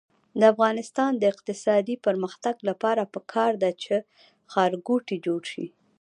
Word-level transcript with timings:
د 0.39 0.41
افغانستان 0.53 1.11
د 1.17 1.23
اقتصادي 1.33 1.95
پرمختګ 2.05 2.55
لپاره 2.69 3.03
پکار 3.13 3.51
ده 3.63 3.71
چې 3.83 3.93
ښارګوټي 4.51 5.17
جوړ 5.25 5.41
شي. 5.51 5.65